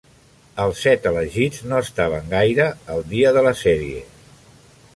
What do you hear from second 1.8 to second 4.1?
estaven gaire al dia de la sèrie.